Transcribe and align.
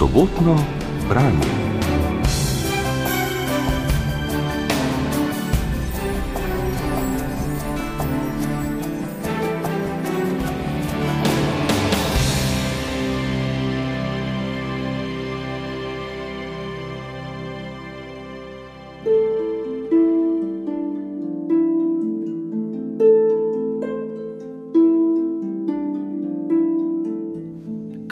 sobotno 0.00 0.56
branje. 1.08 1.79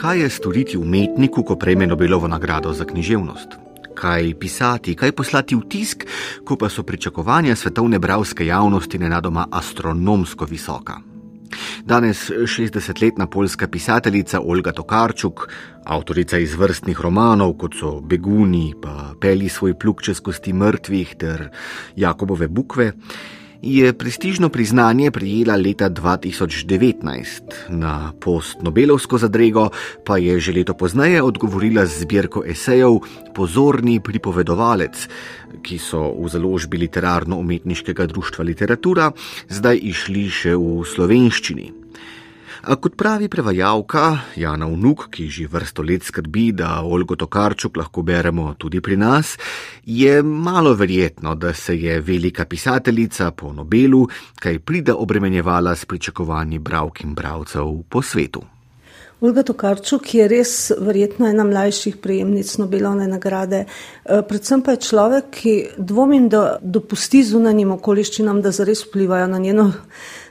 Kaj 0.08 0.20
je 0.20 0.28
storiti 0.30 0.78
umetniku, 0.78 1.42
ko 1.44 1.56
prejme 1.56 1.86
Nobelovo 1.86 2.28
nagrado 2.28 2.72
za 2.72 2.84
književnost? 2.84 3.48
Kaj 3.94 4.30
pisati, 4.40 4.94
kaj 4.96 5.12
poslati 5.12 5.56
v 5.56 5.66
tisk, 5.68 6.06
ko 6.48 6.56
pa 6.56 6.70
so 6.72 6.82
pričakovanja 6.82 7.56
svetovne 7.56 7.98
bravske 7.98 8.46
javnosti 8.46 8.98
nenadoma 8.98 9.44
astronomsko 9.52 10.48
visoka? 10.48 10.96
Danes 11.84 12.30
60-letna 12.30 13.26
polska 13.26 13.68
pisateljica 13.68 14.40
Olga 14.40 14.72
Tokarčuk, 14.72 15.44
avtorica 15.84 16.38
izvrstnih 16.38 17.00
romanov, 17.00 17.58
kot 17.60 17.76
so 17.76 18.00
Beguni, 18.00 18.72
pa 18.82 19.12
Peli 19.20 19.48
svoj 19.48 19.76
pluk 19.78 20.00
čez 20.02 20.24
kosti 20.24 20.52
mrtvih 20.52 21.16
ter 21.20 21.50
Jakobove 21.96 22.48
bukve, 22.48 22.92
je 23.62 23.92
prestižno 23.92 24.48
priznanje 24.48 25.10
prijela 25.10 25.56
leta 25.56 25.90
2019, 25.90 27.40
na 27.68 28.12
post-Nobelovsko 28.20 29.18
zadrego 29.18 29.70
pa 30.04 30.18
je 30.18 30.40
že 30.40 30.52
leto 30.52 30.74
pozneje 30.74 31.22
odgovorila 31.22 31.86
z 31.86 32.00
zbirko 32.00 32.44
esejev 32.46 33.00
Pozorni 33.34 34.00
pripovedovalec, 34.00 35.08
ki 35.62 35.78
so 35.78 36.14
v 36.18 36.28
založbi 36.28 36.78
literarno-umetniškega 36.78 38.06
društva 38.06 38.44
Literatura 38.44 39.12
zdaj 39.48 39.78
išli 39.82 40.26
še 40.30 40.54
v 40.54 40.82
slovenščini. 40.82 41.87
A 42.68 42.76
kot 42.76 42.98
pravi 43.00 43.30
prevajalka 43.32 44.18
Jana 44.36 44.66
Vnuk, 44.68 45.06
ki 45.08 45.30
že 45.32 45.46
vrsto 45.48 45.80
let 45.80 46.04
skrbi, 46.04 46.50
da 46.52 46.82
Olgo 46.84 47.16
Tokarčuk 47.16 47.78
lahko 47.80 48.02
beremo 48.04 48.52
tudi 48.60 48.82
pri 48.84 48.98
nas, 49.00 49.38
je 49.88 50.20
malo 50.22 50.74
verjetno, 50.76 51.32
da 51.34 51.54
se 51.54 51.78
je 51.80 52.00
velika 52.00 52.44
pisateljica 52.44 53.30
po 53.30 53.52
Nobelu 53.52 54.04
kaj 54.36 54.58
prida 54.58 54.96
obremenjevala 54.96 55.72
s 55.76 55.88
pričakovanji 55.88 56.58
bravk 56.58 57.00
in 57.00 57.14
bravcev 57.14 57.72
po 57.88 58.02
svetu. 58.02 58.44
Olga 59.20 59.42
Tokarčuk 59.42 60.14
je 60.14 60.28
res 60.28 60.70
verjetno 60.78 61.26
ena 61.26 61.48
mlajših 61.48 61.96
prejemnic 61.96 62.52
Nobelovne 62.60 63.08
nagrade. 63.08 63.64
Eh, 63.64 64.22
predvsem 64.28 64.60
pa 64.62 64.76
je 64.76 64.84
človek, 64.84 65.32
ki 65.40 65.54
dvomim, 65.78 66.28
da 66.28 66.58
dopusti 66.62 67.24
zunanjim 67.24 67.72
okoliščinam, 67.80 68.42
da 68.42 68.52
zares 68.52 68.84
vplivajo 68.84 69.26
na 69.26 69.38
njeno 69.38 69.72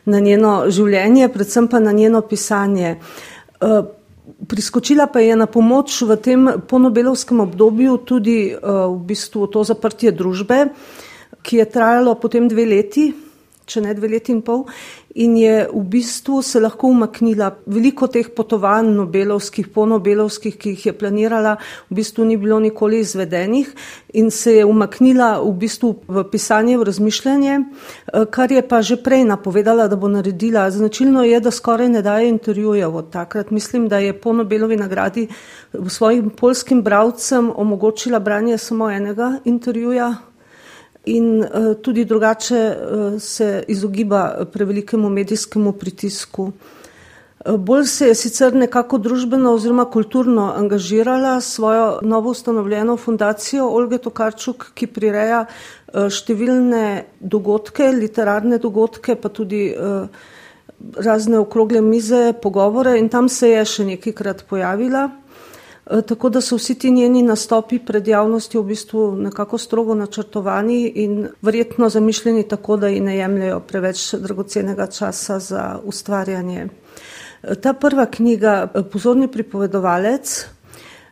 na 0.07 0.19
njeno 0.23 0.69
življenje, 0.71 1.29
predvsem 1.33 1.67
pa 1.67 1.79
na 1.83 1.91
njeno 1.91 2.23
pisanje. 2.23 2.95
Eh, 2.97 3.81
priskočila 4.47 5.07
pa 5.11 5.19
je 5.19 5.35
na 5.35 5.47
pomoč 5.47 6.01
v 6.01 6.17
tem 6.21 6.49
ponobelovskem 6.67 7.39
obdobju 7.43 7.97
tudi 8.07 8.39
eh, 8.51 8.57
v 8.61 8.97
bistvu 9.07 9.47
to 9.51 9.63
zaprtje 9.67 10.11
družbe, 10.15 10.67
ki 11.43 11.61
je 11.61 11.69
trajalo 11.71 12.15
potem 12.19 12.47
dve 12.47 12.65
leti, 12.65 13.11
če 13.67 13.83
ne 13.83 13.93
dve 13.93 14.07
leti 14.07 14.31
in 14.31 14.41
pol, 14.41 14.63
in 15.19 15.35
je 15.37 15.67
v 15.67 15.81
bistvu 15.91 16.41
se 16.45 16.59
lahko 16.63 16.87
umaknila. 16.93 17.49
Veliko 17.67 18.07
teh 18.11 18.29
potovanj, 18.35 18.93
nobelovskih, 18.95 19.67
ponobelovskih, 19.73 20.55
ki 20.55 20.75
jih 20.75 20.85
je 20.89 20.93
planirala, 20.97 21.57
v 21.89 21.97
bistvu 21.99 22.25
ni 22.29 22.37
bilo 22.39 22.59
nikoli 22.63 23.01
izvedenih 23.03 23.73
in 24.17 24.31
se 24.31 24.55
je 24.59 24.65
umaknila 24.65 25.37
v 25.41 25.51
bistvu 25.59 25.93
v 26.07 26.23
pisanje, 26.31 26.77
v 26.77 26.87
razmišljanje, 26.87 27.57
eh, 27.57 28.25
kar 28.31 28.51
je 28.51 28.61
pa 28.67 28.81
že 28.81 28.97
prej 29.03 29.25
napovedala, 29.25 29.87
da 29.87 29.95
bo 29.95 30.07
naredila. 30.07 30.69
Značilno 30.71 31.23
je, 31.23 31.39
da 31.39 31.51
skoraj 31.51 31.89
ne 31.89 32.01
daje 32.01 32.29
intervjujev 32.29 32.95
od 32.95 33.11
takrat. 33.11 33.51
Mislim, 33.51 33.87
da 33.87 33.99
je 33.99 34.13
po 34.13 34.33
Nobelovi 34.33 34.77
nagradi 34.77 35.27
svojim 35.87 36.29
polskim 36.29 36.81
bravcem 36.83 37.51
omogočila 37.55 38.19
branje 38.19 38.57
samo 38.57 38.89
enega 38.91 39.39
intervjuja 39.45 40.15
in 41.07 41.41
uh, 41.41 41.73
tudi 41.81 42.05
drugače 42.05 42.61
uh, 42.75 43.21
se 43.21 43.63
izogiba 43.67 44.45
prevelikemu 44.53 45.09
medijskemu 45.09 45.71
pritisku. 45.71 46.43
Uh, 46.43 47.55
bolj 47.55 47.85
se 47.85 48.07
je 48.07 48.15
sicer 48.15 48.55
nekako 48.55 48.97
družbeno 48.97 49.53
oziroma 49.53 49.85
kulturno 49.85 50.51
angažirala 50.55 51.41
svojo 51.41 51.99
novo 52.01 52.31
ustanovljeno 52.31 52.97
fundacijo 52.97 53.69
Olge 53.69 53.97
Tokarčuk, 53.97 54.71
ki 54.73 54.87
prireja 54.87 55.45
številne 55.87 57.05
dogodke, 57.19 57.87
literarne 57.95 58.57
dogodke, 58.59 59.15
pa 59.15 59.29
tudi 59.31 59.69
razne 60.99 61.39
okrogle 61.39 61.81
mize, 61.81 62.33
pogovore 62.41 62.97
in 62.99 63.07
tam 63.09 63.29
se 63.29 63.53
je 63.53 63.63
še 63.65 63.85
nekajkrat 63.93 64.43
pojavila. 64.49 65.07
Eh, 65.89 66.01
tako 66.01 66.29
da 66.29 66.41
so 66.41 66.55
vsi 66.55 66.75
ti 66.75 66.91
njeni 66.91 67.21
nastopi 67.23 67.79
pred 67.79 68.07
javnostjo 68.07 68.61
v 68.61 68.65
bistvu 68.65 69.15
nekako 69.15 69.57
strogo 69.57 69.95
načrtovani 69.95 70.87
in 70.95 71.27
verjetno 71.41 71.89
zamišljeni 71.89 72.47
tako, 72.47 72.77
da 72.77 72.87
ji 72.87 72.99
ne 72.99 73.17
jemljajo 73.17 73.59
preveč 73.59 74.13
dragocenega 74.13 74.87
časa 74.87 75.39
za 75.39 75.79
ustvarjanje. 75.83 76.67
Eh, 77.43 77.55
ta 77.55 77.73
prva 77.73 78.05
knjiga, 78.05 78.67
eh, 78.73 78.83
Pozorni 78.91 79.27
pripovedovalec, 79.27 80.45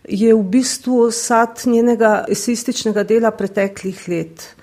je 0.10 0.34
v 0.34 0.44
bistvu 0.44 1.12
sad 1.12 1.62
njenega 1.66 2.26
esističnega 2.30 3.04
dela 3.04 3.32
preteklih 3.32 4.08
let. 4.08 4.56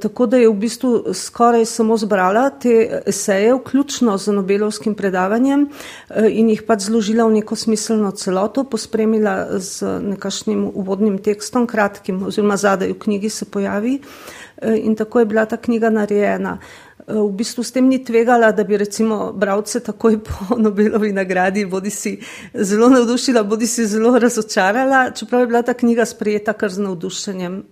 Tako 0.00 0.26
da 0.26 0.36
je 0.36 0.48
v 0.48 0.54
bistvu 0.54 1.14
skoraj 1.14 1.64
samo 1.64 1.96
zbrala 1.96 2.50
te 2.50 3.02
eseje, 3.06 3.54
vključno 3.54 4.18
z 4.18 4.32
Nobelovskim 4.32 4.94
predavanjem 4.94 5.66
eh, 5.66 6.28
in 6.30 6.50
jih 6.50 6.62
pač 6.62 6.88
zložila 6.88 7.26
v 7.26 7.38
neko 7.40 7.56
smiselno 7.56 8.10
celoto, 8.10 8.64
pospremila 8.64 9.58
z 9.58 9.98
nekašnim 10.02 10.64
uvodnim 10.74 11.18
tekstom, 11.18 11.66
kratkim 11.66 12.22
oziroma 12.26 12.56
zadaj 12.56 12.92
v 12.92 12.98
knjigi 12.98 13.30
se 13.30 13.44
pojavi 13.44 13.98
eh, 13.98 14.76
in 14.76 14.96
tako 14.96 15.20
je 15.20 15.30
bila 15.32 15.46
ta 15.46 15.56
knjiga 15.56 15.90
narejena. 15.90 16.58
Eh, 17.06 17.14
v 17.14 17.32
bistvu 17.32 17.62
s 17.62 17.70
tem 17.72 17.88
ni 17.88 18.04
tvegala, 18.04 18.52
da 18.52 18.64
bi 18.64 18.76
recimo 18.76 19.32
bravce 19.32 19.80
takoj 19.80 20.18
po 20.26 20.56
Nobelovi 20.58 21.12
nagradi 21.12 21.66
bodi 21.66 21.90
si 21.90 22.18
zelo 22.54 22.88
navdušila, 22.88 23.42
bodi 23.42 23.66
si 23.66 23.86
zelo 23.86 24.18
razočarala, 24.18 25.10
čeprav 25.10 25.40
je 25.40 25.46
bila 25.46 25.62
ta 25.62 25.74
knjiga 25.74 26.04
sprejeta 26.04 26.52
kar 26.52 26.70
z 26.70 26.82
navdušenjem. 26.82 27.62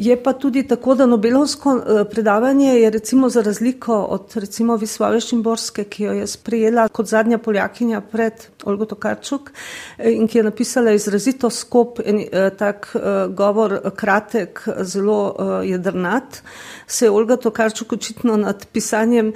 Je 0.00 0.22
pa 0.22 0.32
tudi 0.32 0.62
tako, 0.62 0.94
da 0.94 1.06
Nobelovsko 1.06 1.72
eh, 1.76 2.04
predavanje 2.10 2.68
je 2.68 2.90
recimo 2.90 3.28
za 3.28 3.42
razliko 3.42 3.96
od 3.96 4.32
recimo 4.34 4.76
Visvave 4.76 5.20
Šimborske, 5.20 5.84
ki 5.84 6.04
jo 6.04 6.12
je 6.12 6.26
sprejela 6.26 6.88
kot 6.88 7.06
zadnja 7.06 7.38
poljakinja 7.38 8.00
pred 8.00 8.32
Olgo 8.64 8.84
Tokarčuk 8.84 9.50
eh, 9.98 10.12
in 10.12 10.28
ki 10.28 10.38
je 10.38 10.44
napisala 10.44 10.94
izrazito 10.96 11.50
skop 11.50 12.00
in 12.04 12.22
eh, 12.32 12.48
tak 12.58 12.96
govor 13.36 13.80
kratek, 13.96 14.62
zelo 14.80 15.36
jedrnat, 15.64 16.40
se 16.86 17.04
je 17.04 17.10
Olga 17.10 17.36
Tokarčuk 17.36 17.92
očitno 17.92 18.36
nad 18.36 18.66
pisanjem, 18.72 19.32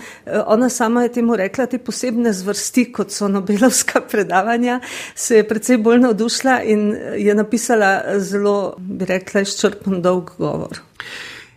ona 0.47 0.69
sama 0.69 1.03
je 1.03 1.13
temu 1.13 1.37
rekla, 1.37 1.67
te 1.67 1.79
posebne 1.79 2.33
zvrsti, 2.33 2.85
kot 2.93 3.11
so 3.11 3.29
Nobelovska 3.29 4.01
predavanja, 4.11 4.81
se 5.15 5.37
je 5.37 5.49
predvsej 5.49 5.79
bolj 5.79 6.01
navdušila 6.01 6.61
in 6.63 6.97
je 7.17 7.35
napisala 7.35 8.19
zelo, 8.19 8.75
bi 8.79 9.05
rekla, 9.05 9.41
izčrpen 9.41 10.03
dolg 10.03 10.31
govor 10.39 10.54
govor. 10.57 10.85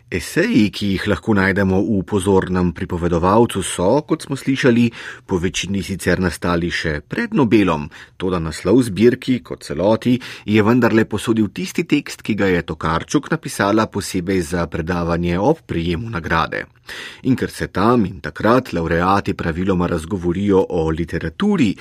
Eseji, 0.07 0.69
ki 0.71 0.93
jih 0.93 1.05
lahko 1.11 1.33
najdemo 1.35 1.81
v 1.83 1.97
pozornem 2.07 2.69
pripovedovalcu, 2.71 3.59
so, 3.59 3.89
kot 4.07 4.23
smo 4.23 4.37
slišali, 4.39 4.85
po 5.27 5.35
večini 5.35 5.81
sicer 5.83 6.21
nastali 6.23 6.69
še 6.71 7.01
pred 7.03 7.33
Nobelom, 7.35 7.89
to 8.15 8.29
da 8.31 8.39
naslov 8.39 8.79
zbirki 8.87 9.41
kot 9.43 9.65
celoti 9.67 10.13
je 10.47 10.63
vendarle 10.63 11.03
posodil 11.03 11.49
tisti 11.51 11.83
tekst, 11.83 12.23
ki 12.23 12.37
ga 12.39 12.47
je 12.47 12.61
Tokarčuk 12.63 13.27
napisala 13.33 13.89
posebej 13.91 14.39
za 14.47 14.63
predavanje 14.71 15.35
ob 15.43 15.59
prijemu 15.67 16.07
nagrade. 16.13 16.61
In 17.27 17.35
ker 17.35 17.51
se 17.51 17.67
tam 17.67 18.05
in 18.07 18.21
takrat 18.23 18.71
laureati 18.71 19.35
praviloma 19.35 19.89
razgovorijo 19.91 20.61
o 20.69 20.85
literaturi, 20.87 21.73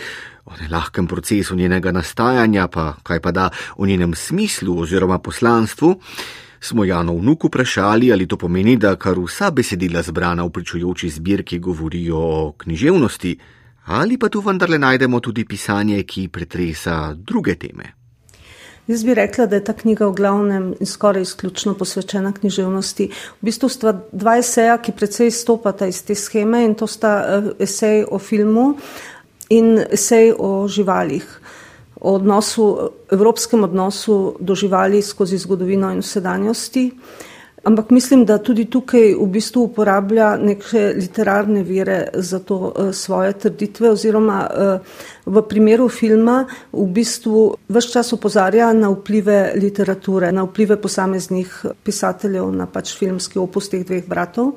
o 0.51 0.57
nelahkem 0.59 1.07
procesu 1.07 1.55
njenega 1.55 1.95
nastajanja, 1.95 2.67
pa 2.75 2.97
kaj 3.07 3.23
pa 3.23 3.31
da 3.31 3.47
o 3.79 3.87
njenem 3.87 4.19
smislu 4.19 4.75
oziroma 4.83 5.21
poslanstvu, 5.23 5.95
smo 6.61 6.85
Jano 6.85 7.15
vnuk 7.15 7.45
vprašali, 7.45 8.13
ali 8.13 8.27
to 8.27 8.37
pomeni, 8.37 8.77
da 8.77 8.97
kar 8.97 9.19
vsa 9.19 9.51
besedila 9.51 10.03
zbrana 10.03 10.45
v 10.45 10.51
pričujoči 10.51 11.11
zbirki 11.11 11.59
govorijo 11.59 12.19
o 12.19 12.55
književnosti, 12.59 13.39
ali 13.87 14.19
pa 14.19 14.29
tu 14.29 14.41
vendarle 14.41 14.79
najdemo 14.79 15.21
tudi 15.21 15.45
pisanje, 15.45 16.03
ki 16.03 16.29
pretresa 16.29 17.15
druge 17.15 17.55
teme. 17.55 17.97
Jaz 18.87 19.03
bi 19.05 19.15
rekla, 19.15 19.47
da 19.47 19.57
je 19.57 19.65
ta 19.65 19.73
knjiga 19.73 20.07
v 20.07 20.15
glavnem 20.15 20.67
in 20.81 20.87
skoraj 20.87 21.23
izključno 21.23 21.75
posvečena 21.75 22.33
književnosti. 22.33 23.09
V 23.41 23.45
bistvu 23.45 23.69
sta 23.69 23.93
dva 24.13 24.37
eseja, 24.39 24.77
ki 24.79 24.93
precej 24.95 25.31
stopata 25.31 25.87
iz 25.91 26.05
te 26.07 26.15
scheme 26.15 26.63
in 26.65 26.75
to 26.75 26.87
sta 26.87 27.17
eh, 27.19 27.49
esej 27.67 28.05
o 28.11 28.19
filmu 28.19 28.77
in 29.51 29.81
esej 29.91 30.33
o 30.39 30.69
živalih. 30.69 31.27
O 32.07 32.13
odnosu, 32.15 32.67
evropskem 33.11 33.65
odnosu 33.65 34.37
do 34.41 34.55
živali 34.55 35.03
skozi 35.03 35.39
zgodovino 35.39 35.91
in 35.93 36.03
sedanjosti. 36.03 36.91
Ampak 37.67 37.91
mislim, 37.91 38.23
da 38.25 38.39
tudi 38.39 38.69
tukaj 38.71 39.17
v 39.19 39.27
bistvu 39.27 39.65
uporablja 39.67 40.37
neke 40.39 40.93
literarne 40.95 41.65
vire 41.67 41.97
za 42.15 42.39
to 42.39 42.57
uh, 42.57 42.93
svoje 42.95 43.33
trditve 43.33 43.91
oziroma 43.91 44.37
uh, 44.47 45.01
v 45.27 45.43
primeru 45.49 45.89
filma 45.89 46.45
v 46.73 46.87
bistvu 46.87 47.43
vse 47.69 47.91
čas 47.97 48.13
opozarja 48.15 48.71
na 48.73 48.93
vplive 48.95 49.57
literature, 49.59 50.31
na 50.33 50.47
vplive 50.47 50.79
posameznih 50.79 51.57
pisateljev 51.83 52.53
na 52.55 52.69
pač 52.71 52.95
filmski 52.95 53.43
opus 53.43 53.67
teh 53.73 53.83
dveh 53.83 54.07
bratov. 54.07 54.55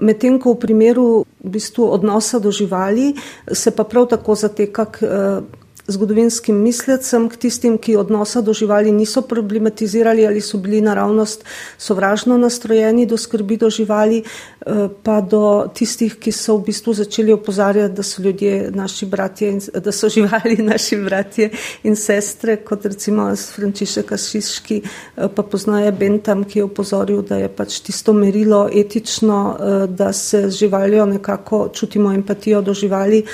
Medtem 0.00 0.36
ko 0.36 0.52
v 0.52 0.60
primeru 0.60 1.08
v 1.40 1.54
bistvu 1.56 1.88
odnosa 1.88 2.38
do 2.38 2.52
živali 2.52 3.14
se 3.48 3.72
pa 3.72 3.88
prav 3.88 4.10
tako 4.12 4.36
zateka 4.36 4.84
k 4.92 5.08
uh, 5.08 5.59
zgodovinskim 5.90 6.56
mislecem, 6.56 7.28
k 7.28 7.36
tistim, 7.36 7.78
ki 7.78 7.96
odnosa 7.96 8.40
do 8.40 8.52
živali 8.52 8.92
niso 8.92 9.22
problematizirali 9.22 10.26
ali 10.26 10.40
so 10.40 10.58
bili 10.58 10.80
naravnost 10.80 11.44
sovražno 11.78 12.38
nastrojeni 12.38 13.06
do 13.06 13.16
skrbi 13.16 13.56
do 13.56 13.70
živali, 13.70 14.22
eh, 14.22 14.88
pa 15.02 15.20
do 15.20 15.66
tistih, 15.74 16.16
ki 16.16 16.32
so 16.32 16.56
v 16.56 16.64
bistvu 16.70 16.94
začeli 16.94 17.32
opozarjati, 17.32 17.94
da 17.94 18.02
so 18.02 18.22
ljudje 18.22 18.70
naši 18.70 19.06
bratje 19.06 19.50
in 19.50 19.60
da 19.84 19.92
so 19.92 20.08
živali 20.16 20.56
naši 20.56 20.96
bratje 20.96 21.50
in 21.82 21.96
sestre, 21.96 22.56
kot 22.56 22.86
recimo 22.86 23.30
Frančišek 23.36 24.12
Asiški, 24.12 24.82
eh, 24.82 25.28
pa 25.34 25.42
poznaje 25.42 25.92
Bentam, 25.92 26.44
ki 26.44 26.58
je 26.58 26.64
opozoril, 26.64 27.22
da 27.22 27.36
je 27.36 27.48
pač 27.48 27.80
tisto 27.80 28.12
merilo 28.12 28.68
etično, 28.74 29.56
eh, 29.58 29.86
da 29.86 30.12
se 30.12 30.50
z 30.50 30.56
živaljo 30.56 31.06
nekako 31.06 31.68
čutimo 31.74 32.12
empatijo 32.12 32.62
do 32.62 32.74
živali, 32.74 33.24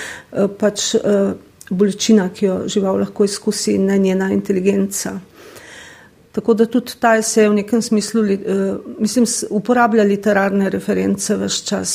pač 0.58 0.94
bolečina, 1.70 2.28
ki 2.28 2.46
jo 2.46 2.58
žival 2.68 3.00
lahko 3.00 3.24
izkusi, 3.24 3.78
ne 3.78 3.98
njena 3.98 4.30
inteligenca. 4.32 5.18
Tako 6.32 6.54
da 6.54 6.66
tudi 6.66 6.92
ta 7.00 7.14
esej 7.16 7.48
v 7.48 7.54
nekem 7.62 7.82
smislu 7.82 8.22
uh, 8.22 8.30
mislim, 8.98 9.26
uporablja 9.50 10.04
literarne 10.04 10.70
reference 10.70 11.34
v 11.34 11.48
vse 11.48 11.64
čas. 11.64 11.94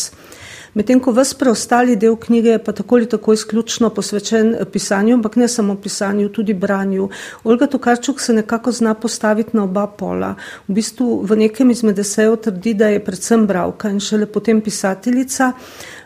Medtem 0.74 1.00
ko 1.04 1.12
vse 1.12 1.36
preostali 1.36 1.98
del 2.00 2.16
knjige 2.16 2.50
je 2.50 2.64
pa 2.64 2.72
tako 2.72 2.96
ali 2.96 3.10
tako 3.10 3.34
izključno 3.34 3.90
posvečen 3.90 4.56
pisanju, 4.72 5.16
ampak 5.16 5.36
ne 5.36 5.48
samo 5.48 5.76
pisanju, 5.76 6.30
tudi 6.30 6.54
branju. 6.54 7.10
Olga 7.44 7.68
Tokarčuk 7.68 8.22
se 8.22 8.34
nekako 8.34 8.72
zna 8.72 8.94
postaviti 8.94 9.58
na 9.58 9.64
oba 9.64 9.88
pola. 9.88 10.36
V 10.68 10.74
bistvu 10.74 11.22
v 11.28 11.36
nekem 11.44 11.72
izmed 11.72 12.00
esejev 12.00 12.36
trdi, 12.36 12.74
da 12.74 12.88
je 12.88 13.04
predvsem 13.04 13.48
bravka 13.48 13.90
in 13.90 14.00
šele 14.00 14.26
potem 14.26 14.62
pisateljica. 14.62 15.52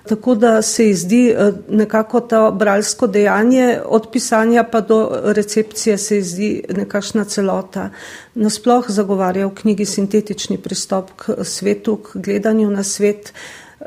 Tako 0.06 0.36
da 0.36 0.62
se 0.62 0.86
ji 0.86 0.94
zdi 0.94 1.22
eh, 1.30 1.52
nekako 1.70 2.20
to 2.20 2.52
bralsko 2.52 3.08
dejanje 3.08 3.80
od 3.86 4.10
pisanja 4.12 4.64
pa 4.64 4.82
do 4.82 5.22
recepcije 5.24 5.98
se 5.98 6.16
ji 6.16 6.24
zdi 6.24 6.64
nekakšna 6.70 7.24
celota. 7.24 7.90
Nasploh 8.36 8.86
zagovarja 8.88 9.48
v 9.48 9.56
knjigi 9.56 9.86
sintetični 9.86 10.58
pristop 10.58 11.12
k 11.16 11.44
svetu, 11.44 11.96
k 11.96 12.18
gledanju 12.18 12.70
na 12.70 12.84
svet, 12.84 13.34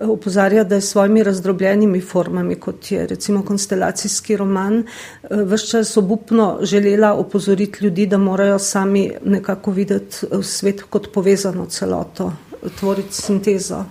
upozarja, 0.03 0.65
da 0.65 0.75
je 0.75 0.81
s 0.81 0.91
svojimi 0.91 1.23
razdrobljenimi 1.23 2.01
formami, 2.01 2.55
kot 2.55 2.91
je 2.93 3.07
recimo 3.07 3.43
konstelacijski 3.43 4.37
roman, 4.37 4.79
eh, 4.79 5.27
vse 5.31 5.67
čas 5.67 5.97
obupno 5.97 6.59
želela 6.63 7.15
opozoriti 7.15 7.85
ljudi, 7.85 8.07
da 8.07 8.19
morajo 8.19 8.59
sami 8.59 9.11
nekako 9.25 9.71
videti 9.71 10.17
svet 10.43 10.83
kot 10.83 11.13
povezano 11.13 11.67
celoto, 11.67 12.33
tvoriti 12.79 13.15
sintezo. 13.15 13.85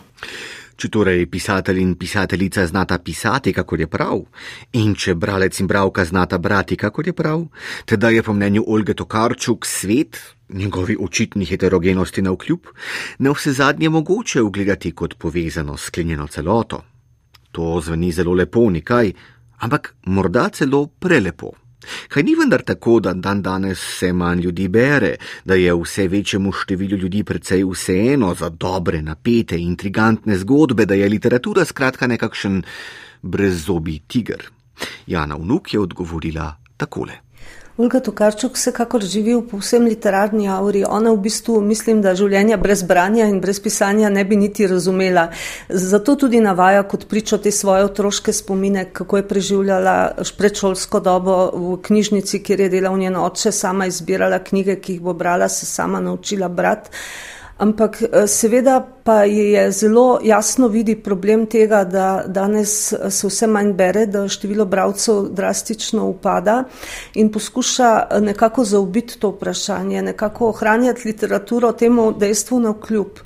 Če 0.77 0.92
torej 0.94 1.24
pisatelj 1.25 1.80
in 1.81 1.95
pisateljica 1.98 2.68
znata 2.69 3.00
pisati, 3.01 3.53
kako 3.53 3.75
je 3.75 3.88
prav, 3.89 4.19
in 4.77 4.94
če 4.95 5.15
bralec 5.15 5.57
in 5.60 5.68
bravka 5.68 6.06
znata 6.06 6.38
brati, 6.38 6.77
kako 6.77 7.01
je 7.06 7.13
prav, 7.13 7.48
teda 7.86 8.10
je 8.13 8.24
po 8.24 8.33
mnenju 8.33 8.63
Olge 8.68 8.94
Tokarčuk 8.94 9.65
svet, 9.65 10.19
njegovi 10.50 10.98
očitni 11.00 11.46
heterogenosti 11.46 12.22
na 12.22 12.32
vkljub, 12.32 12.60
na 13.20 13.32
vse 13.32 13.52
zadnje 13.54 13.90
mogoče 13.90 14.42
ugledati 14.42 14.92
kot 14.92 15.18
povezano 15.18 15.78
sklenjeno 15.78 16.28
celoto. 16.28 16.84
To 17.52 17.82
zveni 17.82 18.12
zelo 18.12 18.34
lepo, 18.34 18.70
nikaj, 18.70 19.14
ampak 19.58 19.96
morda 20.06 20.50
celo 20.50 20.88
prelepo. 20.88 21.52
Kaj 22.08 22.24
ni 22.24 22.36
vendar 22.36 22.62
tako, 22.66 23.00
da 23.00 23.14
dan 23.14 23.42
danes 23.42 23.80
vse 23.80 24.14
manj 24.14 24.42
ljudi 24.42 24.68
bere, 24.68 25.16
da 25.46 25.56
je 25.56 25.76
vse 25.76 26.08
večjemu 26.08 26.52
številu 26.52 26.98
ljudi 26.98 27.24
precej 27.24 27.64
vseeno 27.64 28.34
za 28.36 28.50
dobre, 28.50 29.02
napete, 29.02 29.60
intrigantne 29.60 30.38
zgodbe, 30.38 30.86
da 30.86 30.96
je 30.96 31.10
literatura 31.10 31.66
skratka 31.66 32.08
nekakšen 32.08 32.64
brezzobi 33.22 34.00
tiger? 34.08 34.44
Jana 35.08 35.36
Vnuk 35.36 35.74
je 35.74 35.80
odgovorila 35.80 36.56
takole. 36.78 37.26
Olga 37.77 38.00
Tokarčuk 38.01 38.56
vsekakor 38.57 39.03
živi 39.06 39.35
v 39.35 39.44
povsem 39.51 39.83
literarni 39.85 40.47
auri. 40.50 40.79
Ona 40.81 41.12
v 41.13 41.19
bistvu 41.27 41.59
mislim, 41.62 42.00
da 42.01 42.15
življenja 42.18 42.57
brez 42.57 42.81
branja 42.81 43.27
in 43.29 43.38
brez 43.38 43.59
pisanja 43.62 44.09
ne 44.09 44.24
bi 44.25 44.33
niti 44.35 44.65
razumela. 44.65 45.27
Zato 45.69 46.15
tudi 46.18 46.41
navaja 46.41 46.81
kot 46.89 47.06
pričo 47.06 47.38
te 47.38 47.53
svoje 47.53 47.85
otroške 47.85 48.33
spomine, 48.33 48.88
kako 48.89 49.21
je 49.21 49.27
preživljala 49.29 49.95
predšolsko 50.39 51.03
dobo 51.06 51.38
v 51.53 51.77
knjižnici, 51.85 52.41
kjer 52.41 52.65
je 52.65 52.74
delal 52.74 52.97
njen 52.97 53.21
oče, 53.21 53.53
sama 53.53 53.85
izbirala 53.85 54.41
knjige, 54.41 54.79
ki 54.81 54.97
jih 54.97 55.06
bo 55.06 55.13
brala, 55.13 55.45
se 55.45 55.69
sama 55.69 56.01
naučila 56.01 56.50
brati. 56.50 56.89
Ampak 57.57 58.01
eh, 58.01 58.27
seveda 58.27 58.86
pa 59.04 59.24
je 59.24 59.71
zelo 59.71 60.19
jasno 60.24 60.68
vidi 60.68 60.95
problem 60.95 61.45
tega, 61.45 61.83
da 61.83 62.24
danes 62.27 62.94
eh, 62.94 63.12
se 63.12 63.27
vse 63.27 63.48
manj 63.48 63.74
bere, 63.74 64.06
da 64.06 64.27
število 64.27 64.65
bravcev 64.65 65.30
drastično 65.33 66.06
upada 66.09 66.63
in 67.13 67.31
poskuša 67.31 67.92
eh, 68.12 68.21
nekako 68.21 68.63
zaubiti 68.63 69.19
to 69.19 69.30
vprašanje, 69.30 70.01
nekako 70.01 70.50
ohranjati 70.50 71.07
literaturo 71.07 71.71
temu 71.71 72.12
dejstvu 72.12 72.59
na 72.59 72.69
vkljub. 72.69 73.19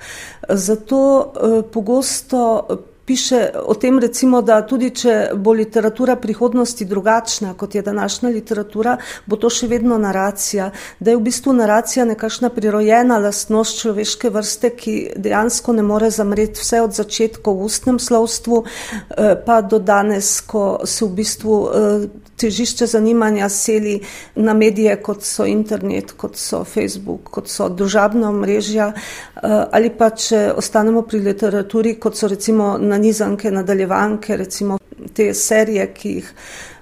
Zato 0.50 1.34
pogosto 1.74 2.68
piše 3.06 3.50
o 3.66 3.74
tem, 3.74 4.00
recimo, 4.00 4.42
da 4.42 4.62
tudi 4.68 4.90
če 4.96 5.16
bo 5.36 5.54
literatura 5.58 6.16
prihodnosti 6.16 6.86
drugačna, 6.86 7.54
kot 7.58 7.76
je 7.76 7.82
današnja 7.82 8.30
literatura, 8.30 8.98
bo 9.26 9.36
to 9.36 9.50
še 9.50 9.68
vedno 9.68 9.98
naracija, 9.98 10.72
da 11.00 11.12
je 11.12 11.18
v 11.18 11.26
bistvu 11.26 11.54
naracija 11.58 12.06
nekakšna 12.06 12.50
prirojena 12.56 13.18
lastnost 13.20 13.82
človeške 13.82 14.30
vrste, 14.30 14.74
ki 14.78 14.96
dejansko 15.18 15.74
ne 15.74 15.84
more 15.84 16.12
zamreti 16.12 16.62
vse 16.62 16.82
od 16.82 16.96
začetka 16.96 17.52
v 17.52 17.70
ustnem 17.70 18.00
slovstvu, 18.00 18.64
eh, 18.64 19.36
pa 19.46 19.62
do 19.62 19.80
danes, 19.80 20.42
ko 20.42 20.82
se 20.86 21.06
v 21.06 21.14
bistvu 21.22 21.62
eh, 21.68 22.31
težišče 22.42 22.88
zanimanja 22.88 23.50
seli 23.50 24.00
na 24.36 24.54
medije, 24.54 24.96
kot 25.04 25.24
so 25.24 25.46
internet, 25.46 26.16
kot 26.18 26.38
so 26.40 26.64
Facebook, 26.66 27.30
kot 27.34 27.50
so 27.50 27.70
družabna 27.70 28.32
mrežja, 28.36 28.92
eh, 28.92 29.66
ali 29.72 29.90
pa 29.90 30.10
če 30.10 30.52
ostanemo 30.58 31.02
pri 31.02 31.20
literaturi, 31.30 31.96
kot 32.00 32.18
so 32.18 32.28
recimo 32.32 32.78
nanizanke, 32.78 33.52
nadaljevanke, 33.52 34.38
recimo 34.38 34.80
te 35.14 35.34
serije, 35.34 35.88
ki 35.94 36.16
jih 36.18 36.34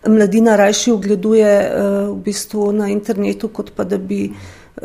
mladina 0.08 0.56
rajši 0.56 0.92
ogleduje 0.92 1.50
eh, 1.50 1.74
v 2.08 2.16
bistvu 2.26 2.72
na 2.72 2.90
internetu, 2.90 3.50
kot 3.54 3.72
pa 3.76 3.84
da 3.84 3.98
bi 3.98 4.30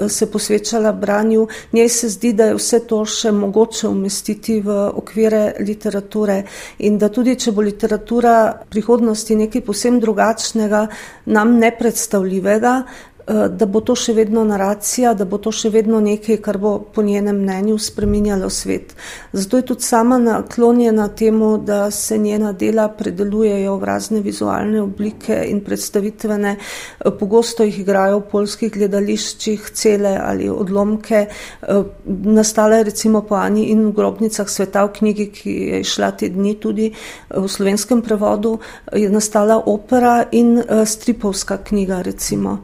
se 0.08 0.30
posvečala 0.30 0.92
branju. 0.92 1.48
Njej 1.72 1.88
se 1.88 2.08
zdi, 2.08 2.32
da 2.32 2.44
je 2.44 2.58
vse 2.58 2.80
to 2.88 3.04
še 3.04 3.32
mogoče 3.32 3.88
umestiti 3.88 4.60
v 4.60 4.78
okvire 4.94 5.54
literature 5.60 6.42
in 6.78 6.98
da 6.98 7.08
tudi, 7.08 7.36
če 7.36 7.52
bo 7.52 7.62
literatura 7.62 8.52
prihodnosti 8.70 9.36
nekaj 9.36 9.64
posebno 9.64 10.00
drugačnega, 10.00 10.86
nam 11.26 11.58
nepredstavljivega, 11.58 12.74
Eh, 13.13 13.13
da 13.26 13.66
bo 13.66 13.80
to 13.80 13.94
še 13.96 14.12
vedno 14.12 14.42
naracija, 14.44 15.14
da 15.16 15.24
bo 15.24 15.38
to 15.40 15.48
še 15.54 15.70
vedno 15.72 16.00
nekaj, 16.04 16.36
kar 16.44 16.58
bo 16.60 16.74
po 16.94 17.02
njenem 17.02 17.38
mnenju 17.40 17.78
spreminjalo 17.80 18.50
svet. 18.52 18.92
Zato 19.32 19.56
je 19.56 19.66
tudi 19.70 19.82
sama 19.82 20.18
naklonjena 20.20 21.08
temu, 21.08 21.56
da 21.58 21.90
se 21.90 22.18
njena 22.18 22.52
dela 22.52 22.88
predelujejo 22.88 23.78
v 23.80 23.88
razne 23.88 24.20
vizualne 24.20 24.82
oblike 24.82 25.40
in 25.48 25.62
predstavitvene. 25.64 26.56
Eh, 26.56 27.10
pogosto 27.18 27.64
jih 27.64 27.80
igrajo 27.80 28.20
v 28.20 28.28
polskih 28.30 28.72
gledališčih 28.72 29.70
cele 29.72 30.18
ali 30.20 30.50
odlomke. 30.50 31.24
Eh, 31.26 31.82
nastala 32.06 32.82
je 32.82 32.90
recimo 32.92 33.24
po 33.24 33.40
Ani 33.40 33.70
in 33.72 33.86
v 33.88 33.92
grobnicah 33.96 34.48
sveta 34.48 34.84
v 34.84 34.92
knjigi, 34.98 35.30
ki 35.32 35.58
je 35.72 35.80
išla 35.80 36.12
te 36.12 36.28
dni 36.28 36.58
tudi 36.60 36.92
v 37.30 37.48
slovenskem 37.48 38.02
prevodu, 38.02 38.58
je 38.92 39.08
nastala 39.08 39.62
opera 39.66 40.24
in 40.32 40.60
stripovska 40.84 41.62
knjiga 41.64 42.02
recimo. 42.02 42.60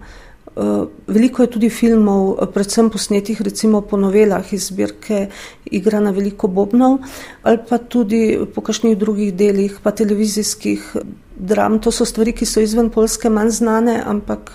Eh, 0.57 0.85
veliko 1.07 1.43
je 1.43 1.51
tudi 1.51 1.69
filmov, 1.71 2.39
eh, 2.43 2.47
predvsem 2.53 2.91
posnetih 2.91 3.41
recimo 3.41 3.81
po 3.81 3.97
novelah 3.97 4.53
iz 4.53 4.67
zbirke 4.67 5.29
Igra 5.71 6.01
na 6.01 6.11
veliko 6.11 6.49
bobnov 6.49 6.99
ali 7.43 7.59
pa 7.69 7.79
tudi 7.79 8.39
po 8.55 8.61
kakšnih 8.61 8.99
drugih 8.99 9.35
delih, 9.35 9.79
pa 9.83 9.91
televizijskih 9.91 10.97
dram. 11.37 11.79
To 11.79 11.91
so 11.91 12.05
stvari, 12.05 12.33
ki 12.33 12.47
so 12.47 12.61
izven 12.61 12.91
Polske 12.91 13.31
manj 13.31 13.51
znane, 13.51 14.03
ampak 14.07 14.51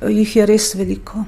eh, 0.00 0.08
jih 0.08 0.36
je 0.36 0.46
res 0.46 0.74
veliko. 0.74 1.24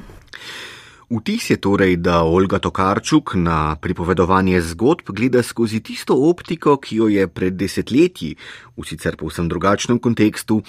Vtis 1.11 1.51
je 1.51 1.57
torej, 1.59 1.97
da 1.97 2.23
Olga 2.23 2.61
Tokarčuk 2.63 3.33
na 3.35 3.75
pripovedovanje 3.75 4.61
zgodb 4.63 5.11
gleda 5.11 5.43
skozi 5.43 5.81
tisto 5.83 6.15
optiko, 6.15 6.77
ki 6.79 6.97
jo 7.01 7.09
je 7.11 7.27
pred 7.27 7.57
desetletji, 7.59 8.37
v 8.79 8.87
sicer 8.87 9.19
povsem 9.19 9.49
drugačnem 9.51 9.99
kontekstu, 9.99 10.61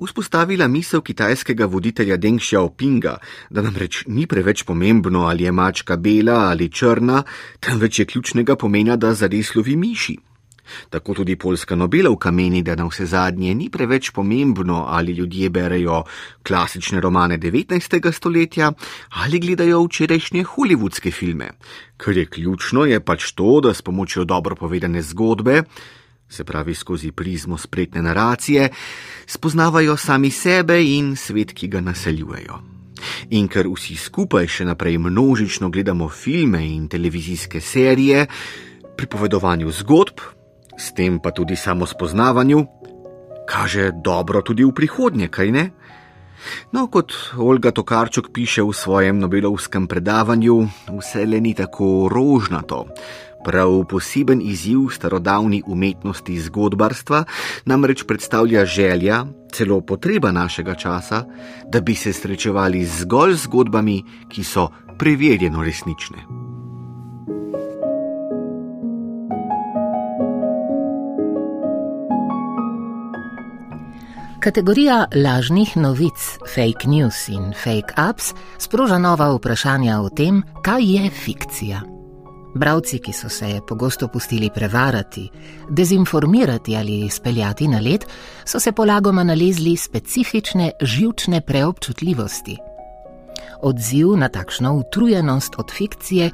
vzpostavila 0.00 0.64
misel 0.64 1.04
kitajskega 1.04 1.68
voditelja 1.68 2.16
Deng 2.16 2.40
Xiaopinga, 2.40 3.18
da 3.52 3.60
namreč 3.60 4.06
ni 4.08 4.24
preveč 4.24 4.64
pomembno, 4.64 5.28
ali 5.28 5.44
je 5.44 5.52
mačka 5.52 6.00
bela 6.00 6.48
ali 6.48 6.72
črna, 6.72 7.22
temveč 7.60 7.98
je 7.98 8.08
ključnega 8.08 8.56
pomena, 8.56 8.96
da 8.96 9.12
zares 9.12 9.52
lovi 9.54 9.76
miši. 9.76 10.16
Tako 10.90 11.14
tudi 11.14 11.36
polska 11.36 11.76
Nobelovka 11.76 12.30
meni, 12.30 12.62
da 12.62 12.74
na 12.74 12.86
vse 12.86 13.06
zadnje 13.06 13.54
ni 13.54 13.70
preveč 13.70 14.10
pomembno, 14.10 14.84
ali 14.88 15.12
ljudje 15.12 15.50
berejo 15.50 16.02
klasične 16.46 17.00
romane 17.00 17.38
19. 17.38 18.12
stoletja 18.12 18.72
ali 19.08 19.38
gledajo 19.38 19.84
včerajšnje 19.84 20.44
hollywoodske 20.44 21.12
filme. 21.12 21.50
Kar 21.96 22.16
je 22.16 22.26
ključno, 22.26 22.84
je 22.84 23.00
pač 23.00 23.32
to, 23.32 23.60
da 23.60 23.74
s 23.74 23.82
pomočjo 23.82 24.24
dobro 24.24 24.56
povedane 24.56 25.02
zgodbe, 25.02 25.62
se 26.28 26.44
pravi 26.44 26.74
skozi 26.74 27.12
prizmo 27.12 27.58
spretne 27.58 28.02
naracije, 28.02 28.68
spoznavajo 29.26 29.96
sami 29.96 30.30
sebe 30.30 30.82
in 30.84 31.16
svet, 31.16 31.52
ki 31.52 31.68
ga 31.68 31.80
naseljujejo. 31.80 32.58
In 33.30 33.48
ker 33.48 33.68
vsi 33.68 33.96
skupaj 33.98 34.46
še 34.48 34.64
naprej 34.64 34.98
množično 34.98 35.70
gledamo 35.70 36.08
filme 36.08 36.62
in 36.66 36.88
televizijske 36.88 37.60
serije, 37.60 38.26
pripovedovanju 38.96 39.70
zgodb, 39.82 40.22
s 40.76 40.92
tem 40.92 41.18
pa 41.18 41.30
tudi 41.30 41.56
samo 41.56 41.86
spoznavanju, 41.86 42.66
kaže 43.48 43.90
dobro 43.92 44.42
tudi 44.42 44.64
v 44.64 44.72
prihodnje, 44.72 45.28
kaj 45.28 45.50
ne? 45.52 45.70
No, 46.72 46.86
kot 46.90 47.12
Olga 47.38 47.70
Tokarčuk 47.70 48.32
piše 48.34 48.62
v 48.62 48.74
svojem 48.74 49.18
Nobelovskem 49.18 49.86
predavanju, 49.86 50.66
vse 50.98 51.26
le 51.26 51.38
ni 51.40 51.54
tako 51.54 52.08
rožnato. 52.10 52.86
Prav 53.42 53.84
poseben 53.90 54.38
izziv 54.42 54.90
starodavni 54.94 55.62
umetnosti 55.66 56.38
zgodbarstva 56.40 57.24
namreč 57.66 58.06
predstavlja 58.06 58.64
želja, 58.64 59.26
celo 59.52 59.80
potreba 59.80 60.30
našega 60.30 60.74
časa, 60.74 61.24
da 61.66 61.80
bi 61.80 61.94
se 61.94 62.12
srečevali 62.12 62.84
zgolj 62.86 63.34
z 63.34 63.42
zgodbami, 63.46 64.02
ki 64.30 64.44
so 64.44 64.70
preverjeno 64.98 65.62
resnične. 65.62 66.41
Kategorija 74.42 75.06
lažnih 75.14 75.76
novic, 75.76 76.18
fake 76.54 76.88
news 76.88 77.28
in 77.28 77.52
fake 77.54 77.94
ups 78.10 78.32
sproža 78.58 78.98
nova 78.98 79.28
vprašanja 79.36 80.00
o 80.00 80.08
tem, 80.08 80.42
kaj 80.64 80.82
je 80.82 81.10
fikcija. 81.10 81.82
Bravci, 82.54 82.98
ki 82.98 83.12
so 83.12 83.28
se 83.28 83.60
pogosto 83.68 84.08
pustili 84.08 84.50
prevarati, 84.54 85.28
dezinformirati 85.70 86.76
ali 86.76 87.10
speljati 87.10 87.68
na 87.68 87.80
led, 87.80 88.04
so 88.44 88.60
se 88.60 88.72
polagoma 88.72 89.24
nalezli 89.24 89.76
specifične 89.76 90.70
živčne 90.80 91.40
preobčutljivosti. 91.40 92.56
Odziv 93.62 94.16
na 94.16 94.28
takšno 94.28 94.72
utrujenost 94.74 95.54
od 95.58 95.70
fikcije 95.70 96.30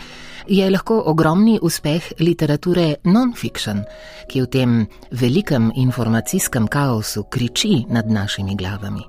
je 0.46 0.70
lahko 0.70 1.02
ogromni 1.06 1.58
uspeh 1.62 2.12
literature 2.20 2.94
non-fiction, 3.04 3.84
ki 4.28 4.42
v 4.42 4.46
tem 4.46 4.86
velikem 5.10 5.72
informacijskem 5.76 6.66
kaosu 6.66 7.24
kriči 7.30 7.84
nad 7.88 8.10
našimi 8.10 8.56
glavami. 8.56 9.02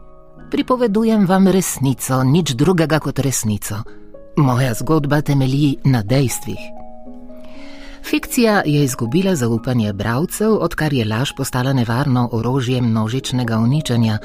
Pripovedujem 0.52 1.26
vam 1.30 1.48
resnico, 1.48 2.24
nič 2.24 2.58
drugega 2.58 3.00
kot 3.00 3.20
resnico. 3.20 3.84
Moja 4.38 4.74
zgodba 4.74 5.22
temelji 5.22 5.78
na 5.84 6.02
dejstvih. 6.04 6.80
Fikcija 8.10 8.62
je 8.66 8.84
izgubila 8.84 9.36
zaupanje 9.36 9.94
bralcev, 9.94 10.58
odkar 10.62 10.94
je 10.94 11.06
laž 11.06 11.34
postala 11.38 11.74
nevarno 11.74 12.30
orožje 12.32 12.82
množičnega 12.82 13.58
uničenja, 13.58 14.18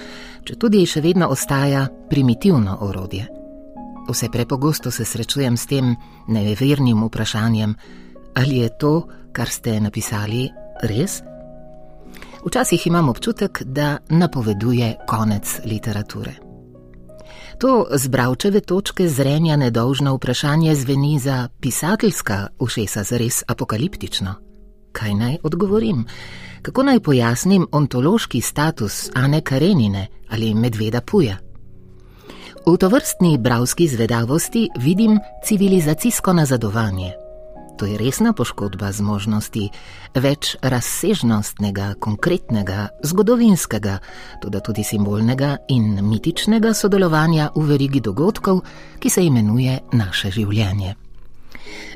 če 0.44 0.56
tudi 0.56 0.86
še 0.86 1.00
vedno 1.00 1.28
ostaja 1.28 1.88
primitivno 2.10 2.78
orodje. 2.80 3.43
Vse 4.08 4.28
prepogosto 4.28 4.90
se 4.90 5.04
srečujem 5.04 5.56
s 5.56 5.66
tem 5.66 5.96
nevernim 6.28 7.04
vprašanjem, 7.04 7.74
ali 8.34 8.56
je 8.56 8.68
to, 8.78 9.08
kar 9.32 9.48
ste 9.48 9.80
napisali, 9.80 10.48
res? 10.82 11.22
Včasih 12.44 12.86
imam 12.86 13.08
občutek, 13.08 13.62
da 13.64 13.98
napoveduje 14.08 14.94
konec 15.08 15.60
literature. 15.64 16.34
To 17.58 17.86
z 17.94 18.08
bravčeve 18.08 18.60
točke 18.60 19.08
zrenja 19.08 19.56
nedolžno 19.56 20.14
vprašanje 20.14 20.74
zveni 20.74 21.18
za 21.18 21.48
pisateljska 21.60 22.46
ušesa 22.58 23.02
zares 23.02 23.42
apokaliptično. 23.48 24.34
Kaj 24.92 25.14
naj 25.14 25.36
odgovorim? 25.42 26.04
Kako 26.62 26.82
naj 26.82 27.00
pojasnim 27.00 27.66
ontološki 27.72 28.40
status 28.40 29.10
Ane 29.14 29.40
Karenine 29.40 30.06
ali 30.30 30.54
Medveda 30.54 31.00
Puja? 31.00 31.43
V 32.66 32.76
tovrstni 32.76 33.38
bravski 33.38 33.88
zvedavosti 33.88 34.68
vidim 34.78 35.18
civilizacijsko 35.44 36.32
nazadovanje. 36.32 37.12
To 37.78 37.86
je 37.86 37.98
resna 37.98 38.32
poškodba 38.32 38.92
zmožnosti 38.92 39.68
več 40.14 40.56
razsežnostnega, 40.62 41.94
konkretnega, 42.00 42.88
zgodovinskega, 43.04 43.98
tudi 44.40 44.84
simbolnega 44.84 45.56
in 45.68 45.98
mitičnega 46.08 46.72
sodelovanja 46.72 47.50
v 47.56 47.66
verigi 47.68 48.00
dogodkov, 48.00 48.62
ki 48.98 49.10
se 49.10 49.24
imenuje 49.26 49.80
naše 49.92 50.30
življenje. 50.30 50.94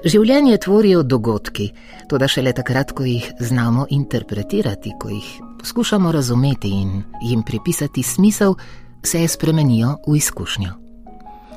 Življenje 0.04 0.58
tvorijo 0.66 1.00
dogodki, 1.02 1.70
tudi 2.12 2.28
šele 2.28 2.52
takrat, 2.52 2.92
ko 2.92 3.08
jih 3.08 3.24
znamo 3.40 3.86
interpretirati, 3.88 4.92
ko 5.00 5.08
jih 5.08 5.32
poskušamo 5.62 6.12
razumeti 6.12 6.68
in 6.68 7.02
jim 7.22 7.42
pripisati 7.42 8.02
smisel, 8.02 8.54
se 9.02 9.28
spremenijo 9.28 9.96
v 10.06 10.16
izkušnjo. 10.16 10.72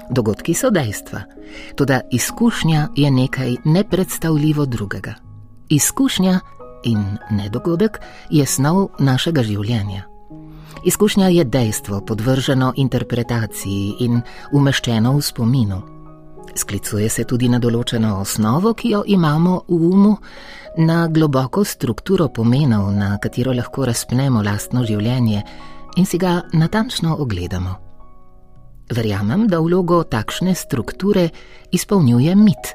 Dogodki 0.10 0.54
so 0.54 0.70
dejstva, 0.70 1.22
tudi 1.76 2.00
izkušnja 2.12 2.88
je 2.96 3.12
nekaj 3.12 3.56
nepredstavljivo 3.66 4.66
drugega. 4.66 5.14
Izkušnja 5.70 6.40
in 6.84 7.18
ne 7.30 7.50
dogodek 7.50 8.00
je 8.30 8.46
snov 8.46 8.88
našega 9.00 9.44
življenja. 9.44 10.04
Izkušnja 10.86 11.28
je 11.28 11.44
dejstvo 11.44 12.02
podvrženo 12.02 12.74
interpretaciji 12.76 13.94
in 14.00 14.22
umeščeno 14.52 15.14
v 15.18 15.22
spominu. 15.22 15.82
Sklicuje 16.56 17.10
se 17.10 17.24
tudi 17.24 17.50
na 17.50 17.60
določeno 17.60 18.18
osnovo, 18.20 18.74
ki 18.74 18.90
jo 18.90 19.04
imamo 19.08 19.62
v 19.68 19.78
umu, 19.94 20.16
na 20.78 21.08
globoko 21.08 21.64
strukturo 21.64 22.28
pomenov, 22.28 22.92
na 22.96 23.18
katero 23.18 23.54
lahko 23.54 23.86
razpnemo 23.86 24.44
lastno 24.44 24.84
življenje 24.88 25.44
in 25.96 26.06
si 26.06 26.18
ga 26.18 26.42
natančno 26.54 27.16
ogledamo. 27.20 27.76
Verjamem, 28.92 29.48
da 29.48 29.60
vlogo 29.60 30.04
takšne 30.04 30.56
strukture 30.56 31.30
izpolnjuje 31.72 32.36
mit. 32.36 32.74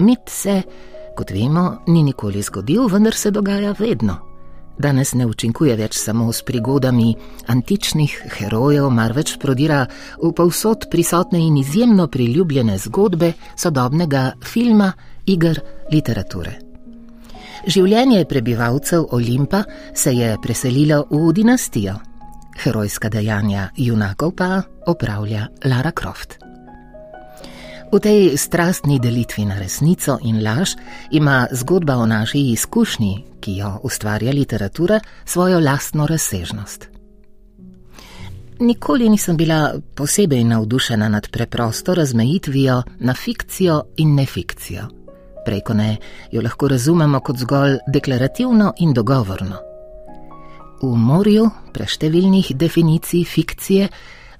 Mit 0.00 0.30
se, 0.30 0.62
kot 1.16 1.30
vemo, 1.30 1.82
ni 1.86 2.02
nikoli 2.02 2.42
zgodil, 2.42 2.86
vendar 2.88 3.14
se 3.14 3.30
dogaja 3.30 3.74
vedno. 3.78 4.18
Danes 4.78 5.12
ne 5.14 5.26
učinkuje 5.26 5.74
več 5.76 5.98
samo 5.98 6.30
s 6.32 6.42
prigodami 6.46 7.12
antičnih 7.52 8.14
herojev, 8.38 8.88
marveč 8.90 9.34
prodira 9.38 9.84
v 10.22 10.32
povsod 10.32 10.88
prisotne 10.90 11.42
in 11.42 11.58
izjemno 11.60 12.06
priljubljene 12.08 12.78
zgodbe 12.78 13.32
sodobnega 13.56 14.32
filma, 14.44 14.92
igr, 15.26 15.60
literature. 15.92 16.56
Življenje 17.66 18.24
prebivalcev 18.26 19.04
Olimpa 19.10 19.62
se 19.94 20.14
je 20.16 20.32
preselilo 20.42 21.04
v 21.10 21.32
dinastijo 21.36 21.98
herojska 22.56 23.08
dejanja 23.08 23.68
junakov 23.76 24.34
pa 24.36 24.62
opravlja 24.86 25.46
Lara 25.64 25.90
Croft. 25.90 26.38
V 27.92 28.00
tej 28.00 28.40
strastni 28.40 28.96
delitvi 28.96 29.44
na 29.44 29.60
resnico 29.60 30.16
in 30.24 30.40
laž 30.40 30.80
ima 31.10 31.44
zgodba 31.52 31.96
o 32.00 32.06
naši 32.06 32.40
izkušnji, 32.56 33.24
ki 33.40 33.56
jo 33.56 33.80
ustvarja 33.84 34.32
literatura, 34.32 35.00
svojo 35.24 35.60
lastno 35.60 36.06
razsežnost. 36.06 36.88
Nikoli 38.60 39.08
nisem 39.08 39.36
bila 39.36 39.74
posebej 39.94 40.44
navdušena 40.44 41.08
nad 41.08 41.28
preprosto 41.28 41.94
razmejitvijo 41.94 42.82
na 42.98 43.14
fikcijo 43.14 43.82
in 43.96 44.14
nefikcijo. 44.14 44.88
Preko 45.44 45.74
ne 45.74 45.96
jo 46.30 46.42
lahko 46.42 46.68
razumemo 46.68 47.20
kot 47.20 47.36
zgolj 47.36 47.76
deklarativno 47.86 48.72
in 48.78 48.94
dogovorno. 48.94 49.71
V 50.82 50.96
morju 50.96 51.50
preštevilnih 51.72 52.52
definicij 52.54 53.24
fikcije 53.24 53.88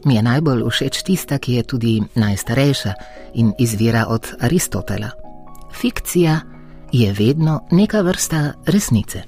mi 0.04 0.14
je 0.14 0.22
najbolj 0.22 0.64
všeč 0.70 1.02
tista, 1.06 1.38
ki 1.38 1.52
je 1.52 1.62
tudi 1.62 2.02
najstarejša 2.14 2.92
in 3.34 3.52
izvira 3.58 4.06
od 4.08 4.26
Aristotela. 4.40 5.11
Fikcija 5.70 6.40
je 6.92 7.12
vedno 7.12 7.61
neka 7.70 8.00
vrsta 8.00 8.52
resnice. 8.66 9.22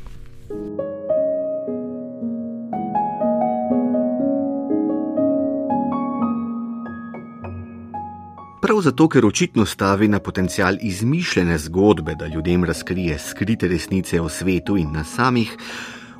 Prav 8.62 8.80
zato, 8.80 9.08
ker 9.08 9.26
očitno 9.26 9.66
stavi 9.66 10.08
na 10.08 10.18
potencial 10.18 10.76
izmišljene 10.80 11.58
zgodbe, 11.58 12.14
da 12.14 12.26
ljudem 12.26 12.64
razkrije 12.64 13.18
skrite 13.18 13.68
resnice 13.68 14.20
o 14.20 14.28
svetu 14.28 14.76
in 14.76 14.92
nas 14.92 15.14
samih, 15.14 15.56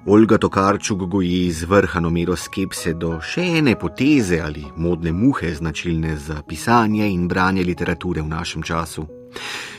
Olga 0.07 0.39
Tokarčuk 0.39 0.99
goji 0.99 1.47
izvrhano 1.47 2.11
mero 2.11 2.35
skepse 2.37 2.93
do 2.93 3.15
še 3.25 3.41
ene 3.59 3.73
poteze 3.81 4.37
ali 4.45 4.67
modne 4.77 5.13
muhe, 5.17 5.55
značilne 5.57 6.17
za 6.21 6.43
pisanje 6.49 7.07
in 7.09 7.25
branje 7.29 7.65
literature 7.65 8.21
v 8.21 8.29
našem 8.29 8.63
času. 8.63 9.07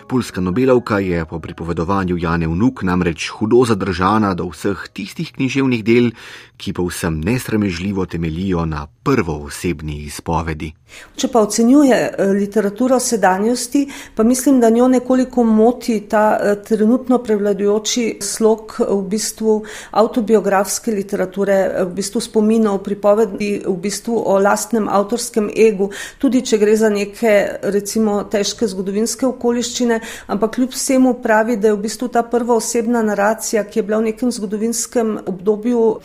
Pulska 0.07 0.41
Nobelovka 0.41 0.99
je 0.99 1.25
po 1.25 1.39
pripovedovanju 1.39 2.17
Jane 2.17 2.47
Vnuk 2.47 2.83
namreč 2.83 3.29
hudo 3.29 3.65
zadržana 3.65 4.33
do 4.33 4.45
vseh 4.53 4.85
tistih 4.93 5.31
književnih 5.33 5.83
del, 5.83 6.11
ki 6.57 6.73
povsem 6.73 7.19
nesramežljivo 7.25 8.05
temelijo 8.05 8.65
na 8.65 8.85
prvoosebni 9.03 9.97
izpovedi. 10.05 10.71
Če 11.15 11.27
pa 11.31 11.41
ocenjuje 11.43 11.95
eh, 11.95 12.31
literaturo 12.37 12.99
sedanjosti, 12.99 13.83
pa 14.15 14.23
mislim, 14.23 14.59
da 14.59 14.69
njo 14.69 14.87
nekoliko 14.87 15.43
moti 15.43 15.99
ta 16.09 16.37
eh, 16.37 16.55
trenutno 16.63 17.17
prevladujoči 17.23 18.05
slog 18.21 18.77
v 18.79 19.01
bistvu 19.09 19.57
autobiografske 19.91 20.91
literature, 20.91 21.57
v 21.83 21.89
bistvu 21.97 22.21
spominov, 22.21 22.79
pripovedi, 22.85 23.51
v 23.65 23.75
bistvu 23.81 24.21
o 24.25 24.37
lastnem 24.39 24.87
avtorskem 24.89 25.49
egu, 25.67 25.89
tudi 26.21 26.41
če 26.45 26.61
gre 26.61 26.77
za 26.77 26.89
neke 26.89 27.35
recimo 27.75 28.21
težke 28.31 28.69
zgodovinske 28.69 29.27
okoliščine 29.27 29.94
zgodovine, 29.95 29.99
ampak 30.27 30.55
kljub 30.55 30.69
vsemu 30.71 31.13
pravi, 31.21 31.57
da 31.57 31.67
je 31.67 31.73
v 31.73 31.81
bistvu 31.81 32.07
ta 32.07 32.23
prva 32.23 32.55
osebna 32.55 33.01
naracija, 33.01 33.63
ki 33.63 33.79
je 33.79 33.83
bila 33.83 33.99
v 33.99 34.11
nekem 34.11 34.31
zgodovinskem 34.31 35.19
obdobju 35.25 35.99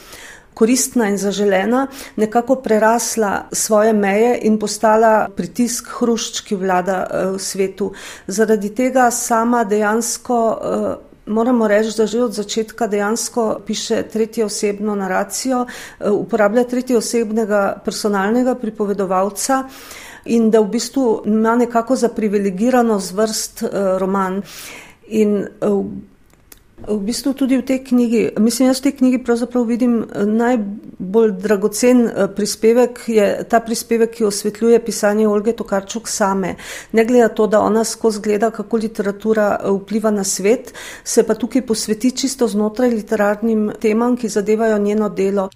koristna 0.55 1.09
in 1.09 1.17
zaželena, 1.17 1.87
nekako 2.17 2.57
prerasla 2.57 3.49
svoje 3.53 3.93
meje 3.93 4.39
in 4.43 4.59
postala 4.59 5.29
pritisk 5.37 5.89
hrušč, 6.01 6.41
ki 6.41 6.57
vlada 6.57 7.07
eh, 7.07 7.31
v 7.33 7.39
svetu. 7.39 7.93
Zaradi 8.27 8.75
tega 8.75 9.11
sama 9.11 9.65
dejansko. 9.65 10.59
Eh, 10.63 11.07
moramo 11.31 11.69
reči, 11.69 11.95
da 11.97 12.07
že 12.07 12.21
od 12.21 12.33
začetka 12.35 12.87
dejansko 12.87 13.61
piše 13.67 14.03
tretjo 14.03 14.47
osebno 14.47 14.95
naracijo, 14.95 15.67
eh, 15.67 16.11
uporablja 16.11 16.65
tretjo 16.65 16.99
osebnega 16.99 17.81
personalnega 17.85 18.55
pripovedovalca 18.55 19.65
in 20.25 20.51
da 20.51 20.61
v 20.61 20.69
bistvu 20.69 21.23
ima 21.27 21.57
nekako 21.57 21.97
za 21.97 22.09
privilegirano 22.09 22.99
zvrst 22.99 23.63
uh, 23.63 23.71
roman. 23.99 24.43
In 25.09 25.47
uh, 25.61 25.87
v 26.89 26.99
bistvu 27.05 27.35
tudi 27.37 27.61
v 27.61 27.65
tej 27.65 27.85
knjigi, 27.85 28.23
mislim, 28.41 28.71
jaz 28.71 28.81
v 28.81 28.89
tej 28.89 28.95
knjigi 28.97 29.19
pravzaprav 29.25 29.67
vidim 29.69 30.01
eh, 30.01 30.25
najbolj 30.25 31.33
dragocen 31.37 32.09
prispevek, 32.37 33.03
je 33.09 33.27
ta 33.45 33.61
prispevek, 33.61 34.15
ki 34.17 34.25
osvetljuje 34.25 34.81
pisanje 34.85 35.29
Olge 35.29 35.53
Tokarčuk 35.53 36.09
same. 36.09 36.57
Ne 36.93 37.05
glede 37.05 37.29
na 37.29 37.29
to, 37.29 37.47
da 37.47 37.61
ona 37.61 37.85
skozi 37.85 38.21
gleda, 38.25 38.51
kako 38.51 38.81
literatura 38.81 39.61
vpliva 39.65 40.11
na 40.11 40.25
svet, 40.25 40.73
se 41.05 41.23
pa 41.23 41.35
tukaj 41.35 41.67
posveti 41.67 42.11
čisto 42.17 42.49
znotraj 42.49 42.91
literarnim 42.91 43.73
temam, 43.81 44.17
ki 44.17 44.29
zadevajo 44.29 44.79
njeno 44.79 45.09
delo. 45.09 45.51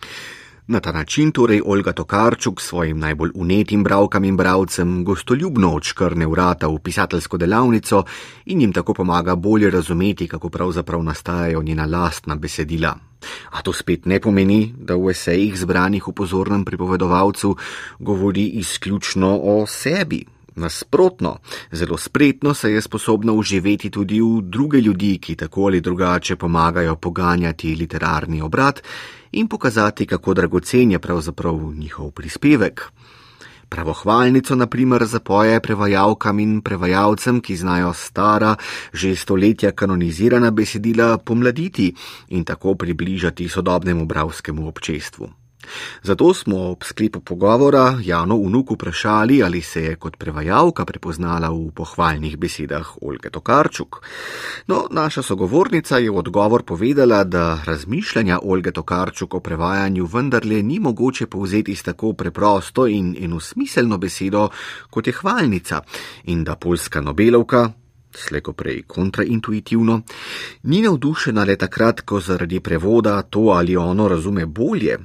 Na 0.66 0.80
ta 0.80 0.92
način 0.92 1.32
torej 1.32 1.60
Olga 1.64 1.92
Tokarčuk 1.92 2.60
svojim 2.60 2.98
najbolj 2.98 3.30
unetim 3.34 3.82
bravkam 3.84 4.24
in 4.24 4.36
bravcem 4.36 5.04
gostoljubno 5.04 5.74
odškrne 5.74 6.26
vrata 6.26 6.68
v 6.68 6.78
pisateljsko 6.78 7.36
delavnico 7.36 8.04
in 8.46 8.60
jim 8.60 8.72
tako 8.72 8.94
pomaga 8.94 9.34
bolje 9.34 9.70
razumeti, 9.70 10.28
kako 10.28 10.48
pravzaprav 10.48 11.02
nastajajo 11.02 11.62
njena 11.62 11.86
lastna 11.86 12.34
besedila. 12.34 12.96
A 13.50 13.62
to 13.62 13.72
spet 13.72 14.06
ne 14.06 14.20
pomeni, 14.20 14.74
da 14.78 14.96
v 14.96 15.10
esejih 15.10 15.58
zbranih 15.58 16.08
v 16.08 16.12
pozornem 16.12 16.64
pripovedovalcu 16.64 17.56
govori 17.98 18.46
izključno 18.46 19.40
o 19.42 19.66
sebi. 19.66 20.24
Nasprotno, 20.56 21.38
zelo 21.72 21.96
spretno 21.96 22.54
se 22.54 22.72
je 22.72 22.80
sposobna 22.80 23.32
uživeti 23.32 23.90
tudi 23.90 24.20
v 24.20 24.40
druge 24.42 24.80
ljudi, 24.80 25.18
ki 25.18 25.36
tako 25.36 25.66
ali 25.66 25.80
drugače 25.80 26.36
pomagajo 26.36 26.96
poganjati 26.96 27.74
literarni 27.74 28.42
obrat 28.42 28.82
in 29.32 29.48
pokazati, 29.48 30.06
kako 30.06 30.34
dragocen 30.34 30.90
je 30.90 30.98
pravzaprav 30.98 31.58
njihov 31.74 32.10
prispevek. 32.10 32.90
Pravohvalnico, 33.68 34.54
na 34.54 34.66
primer, 34.66 35.04
zapoje 35.04 35.60
prevajalkam 35.60 36.38
in 36.38 36.60
prevajalcem, 36.60 37.40
ki 37.40 37.56
znajo 37.56 37.92
stara, 37.92 38.54
že 38.92 39.16
stoletja 39.16 39.72
kanonizirana 39.72 40.50
besedila 40.50 41.18
pomladiti 41.18 41.94
in 42.28 42.44
tako 42.44 42.74
približati 42.74 43.48
sodobnemu 43.48 44.06
bravskemu 44.06 44.68
občestvu. 44.68 45.43
Zato 46.02 46.34
smo 46.34 46.70
ob 46.70 46.84
sklepu 46.84 47.20
pogovora 47.20 47.98
Jano 48.02 48.36
Unuk 48.36 48.70
vprašali, 48.70 49.42
ali 49.42 49.62
se 49.62 49.82
je 49.82 49.96
kot 49.96 50.16
prevajalka 50.16 50.84
prepoznala 50.84 51.50
v 51.50 51.70
pohvalnih 51.74 52.36
besedah 52.38 52.96
Olge 53.02 53.30
Tokarčuk. 53.30 54.00
No, 54.66 54.86
naša 54.90 55.22
sogovornica 55.22 55.98
je 55.98 56.10
v 56.10 56.18
odgovor 56.18 56.62
povedala, 56.62 57.24
da 57.24 57.60
razmišljanja 57.64 58.38
Olge 58.42 58.72
Tokarčuk 58.72 59.34
o 59.34 59.40
prevajanju 59.40 60.06
vendarle 60.06 60.62
ni 60.62 60.78
mogoče 60.78 61.26
povzeti 61.26 61.74
s 61.74 61.82
tako 61.82 62.12
preprosto 62.12 62.86
in 62.86 63.16
enosmiselno 63.20 63.98
besedo, 63.98 64.48
kot 64.90 65.06
je 65.06 65.12
hvalnica, 65.12 65.80
in 66.24 66.44
da 66.44 66.56
polska 66.56 67.00
Nobelovka, 67.00 67.70
sleko 68.16 68.52
prej 68.52 68.82
kontraintuitivno, 68.82 70.00
ni 70.62 70.82
navdušena 70.82 71.44
le 71.44 71.56
takrat, 71.56 72.00
ko 72.00 72.20
zaradi 72.20 72.60
prevoda 72.60 73.22
to 73.22 73.40
ali 73.40 73.76
ono 73.76 74.08
razume 74.08 74.46
bolje, 74.46 74.98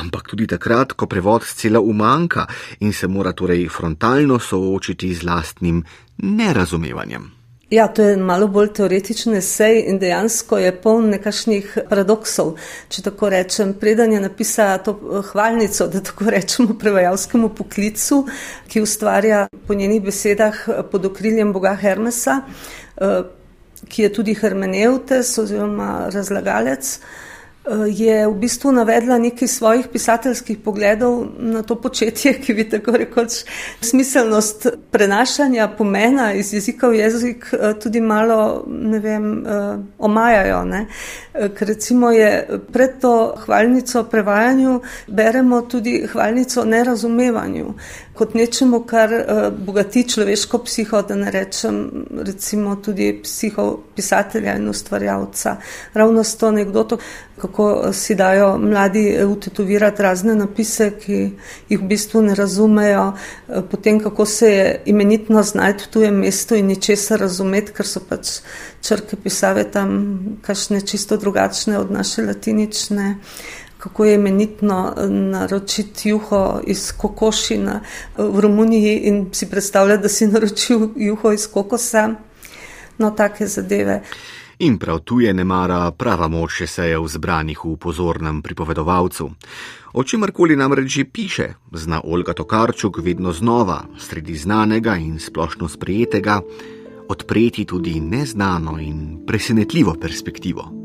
ampak 0.00 0.28
tudi 0.32 0.46
takrat, 0.46 0.92
ko 0.92 1.06
prevod 1.06 1.44
scela 1.44 1.80
umanka 1.80 2.46
in 2.80 2.92
se 2.92 3.06
mora 3.08 3.32
torej 3.32 3.68
frontalno 3.68 4.38
soočiti 4.38 5.14
z 5.14 5.22
lastnim 5.28 5.84
nerazumevanjem. 6.18 7.42
Ja, 7.72 7.86
to 7.88 8.02
je 8.02 8.16
malo 8.16 8.50
bolj 8.52 8.74
teoretičen 8.76 9.32
esej 9.38 9.78
in 9.88 9.96
dejansko 9.98 10.58
je 10.60 10.72
poln 10.76 11.06
nekašnih 11.14 11.70
paradoksov. 11.88 12.50
Če 12.92 13.04
tako 13.06 13.30
rečem, 13.32 13.72
preden 13.80 14.12
je 14.12 14.20
napisala 14.20 14.82
to 14.84 14.92
eh, 14.92 15.22
hvalnico, 15.30 15.86
da 15.88 16.02
tako 16.04 16.28
rečemo 16.34 16.76
prevajalskemu 16.82 17.48
poklicu, 17.56 18.26
ki 18.68 18.84
ustvarja 18.84 19.46
po 19.66 19.74
njenih 19.74 20.02
besedah 20.04 20.60
eh, 20.68 20.82
pod 20.92 21.08
okriljem 21.08 21.56
boga 21.56 21.72
Hermesa, 21.80 22.42
eh, 22.42 23.18
ki 23.88 24.04
je 24.04 24.12
tudi 24.20 24.36
hermeneutes 24.36 25.32
oziroma 25.40 26.10
razlagalec. 26.12 26.98
Eh, 27.64 27.86
je 27.86 28.26
v 28.26 28.34
bistvu 28.34 28.72
navedla 28.72 29.18
nekaj 29.18 29.48
svojih 29.48 29.86
pisateljskih 29.92 30.58
pogledov 30.58 31.26
na 31.38 31.62
to 31.62 31.76
početje, 31.78 32.32
ki 32.42 32.54
bi 32.54 32.64
tako 32.68 32.96
rekoč 32.98 33.44
smiselnost 33.80 34.66
prenašanja 34.90 35.68
pomena 35.78 36.32
iz 36.34 36.52
jezika 36.54 36.88
v 36.88 36.98
jezik 36.98 37.46
eh, 37.52 37.74
tudi 37.78 38.00
malo, 38.00 38.64
ne 38.66 38.98
vem, 38.98 39.46
eh, 39.46 39.78
omajajo. 39.98 40.64
Ne? 40.64 40.86
Ker 41.32 41.68
recimo 41.68 42.10
je 42.10 42.48
pred 42.72 42.98
to 43.00 43.34
hvalnico 43.46 44.04
prevajanju 44.04 44.80
beremo 45.06 45.60
tudi 45.62 46.06
hvalnico 46.12 46.64
nerazumevanju 46.64 47.74
kot 48.12 48.34
nečemu, 48.34 48.80
kar 48.84 49.10
bogati 49.58 50.02
človeško 50.08 50.58
psiho, 50.58 51.02
da 51.02 51.14
ne 51.16 51.30
rečem 51.30 52.04
recimo 52.26 52.76
tudi 52.76 53.20
psiho 53.22 53.78
pisatelja 53.96 54.56
in 54.56 54.68
ustvarjalca. 54.68 55.56
Ravno 55.94 56.24
s 56.24 56.36
to 56.36 56.46
anegdoto, 56.46 56.98
kako 57.42 57.51
si 57.92 58.14
dajo 58.14 58.58
mladi 58.58 59.24
utetovirati 59.24 60.02
razne 60.02 60.34
napise, 60.34 60.90
ki 60.98 61.18
jih 61.68 61.80
v 61.80 61.88
bistvu 61.88 62.22
ne 62.22 62.34
razumejo, 62.34 63.12
potem 63.70 64.00
kako 64.00 64.26
se 64.26 64.52
je 64.52 64.82
imenitno 64.86 65.42
znajti 65.42 65.84
v 65.84 65.92
tujem 65.92 66.14
mestu 66.14 66.54
in 66.54 66.66
ničesar 66.66 67.20
razumeti, 67.20 67.72
ker 67.72 67.86
so 67.86 68.00
pač 68.08 68.40
črke 68.80 69.16
pisave 69.16 69.64
tam 69.70 70.38
kašne 70.42 70.80
čisto 70.80 71.16
drugačne 71.16 71.78
od 71.78 71.90
naše 71.90 72.22
latinične. 72.26 73.16
Kako 73.78 74.04
je 74.04 74.14
imenitno 74.14 74.94
naročiti 75.08 76.08
juho 76.08 76.60
iz 76.66 76.92
kokošina 76.92 77.80
v 78.16 78.40
Romuniji 78.40 78.96
in 79.10 79.24
si 79.32 79.50
predstavljati, 79.50 80.02
da 80.02 80.08
si 80.08 80.26
naročil 80.26 80.88
juho 80.96 81.32
iz 81.32 81.46
kokosa. 81.50 82.14
No, 82.98 83.10
take 83.10 83.46
zadeve. 83.46 84.02
In 84.62 84.78
prav 84.78 85.00
tu 85.02 85.20
je 85.20 85.32
nemara 85.34 85.90
prava 85.90 86.28
moč 86.30 86.60
esejev 86.62 87.02
zbranih 87.10 87.58
v 87.64 87.72
pozornem 87.82 88.42
pripovedovalcu. 88.46 89.24
O 89.92 90.04
čemrkoli 90.06 90.54
namreč 90.56 90.86
že 90.86 91.04
piše, 91.04 91.46
zna 91.72 91.98
Olga 92.04 92.30
Tokarčuk 92.30 93.02
vedno 93.02 93.32
znova, 93.32 93.82
sredi 93.98 94.38
znanega 94.38 94.94
in 95.02 95.18
splošno 95.18 95.66
sprejetega, 95.68 96.40
odpreti 97.08 97.64
tudi 97.64 97.98
neznano 98.00 98.78
in 98.78 99.26
presenetljivo 99.26 99.98
perspektivo. 99.98 100.81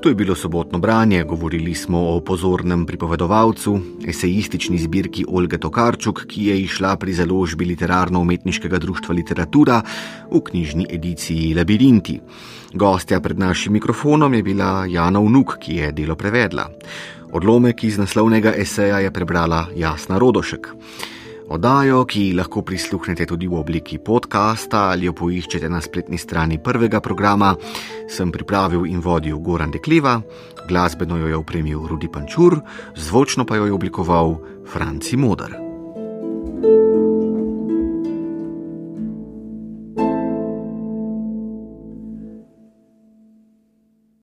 To 0.00 0.08
je 0.08 0.14
bilo 0.14 0.34
sobotno 0.34 0.78
branje, 0.78 1.24
govorili 1.24 1.74
smo 1.74 1.98
o 2.08 2.20
pozornem 2.20 2.86
pripovedovalcu, 2.86 3.80
esejistični 4.08 4.78
zbirki 4.78 5.24
Olge 5.28 5.58
Tokarčuk, 5.58 6.22
ki 6.26 6.44
je 6.46 6.60
išla 6.62 6.96
pri 6.96 7.12
založbi 7.12 7.64
Literarno-umetniškega 7.64 8.78
društva 8.78 9.14
Literatura 9.14 9.82
v 10.30 10.40
knjižni 10.40 10.86
ediciji 10.90 11.54
Labirinti. 11.54 12.20
Gostja 12.72 13.20
pred 13.20 13.38
našim 13.38 13.72
mikrofonom 13.72 14.34
je 14.34 14.42
bila 14.42 14.86
Jana 14.88 15.20
Vnuk, 15.20 15.58
ki 15.60 15.76
je 15.76 15.92
delo 15.92 16.16
prevedla. 16.16 16.70
Odlomek 17.32 17.84
iz 17.84 17.98
naslovnega 17.98 18.54
eseja 18.56 18.98
je 19.04 19.12
prebrala 19.12 19.66
Jasna 19.76 20.18
Rodošek. 20.18 20.68
Odajo, 21.50 22.04
ki 22.06 22.30
lahko 22.38 22.62
prisluhnete 22.62 23.24
tudi 23.26 23.48
v 23.50 23.58
obliki 23.58 23.98
podcasta 23.98 24.84
ali 24.94 25.08
jo 25.08 25.14
poiščete 25.18 25.66
na 25.66 25.80
spletni 25.82 26.14
strani 26.14 26.60
prvega 26.62 27.00
programa, 27.02 27.56
sem 28.06 28.30
pripravil 28.30 28.86
in 28.86 29.02
vodil 29.02 29.40
Goran 29.42 29.74
Dekliva, 29.74 30.20
glasbeno 30.68 31.18
jo 31.18 31.26
je 31.26 31.40
opremil 31.40 31.88
Rudi 31.90 32.06
Pančur, 32.06 32.60
zvočno 32.94 33.42
pa 33.42 33.58
jo 33.58 33.66
je 33.66 33.74
oblikoval 33.74 34.38
Franci 34.70 35.18
Modar. 35.18 35.69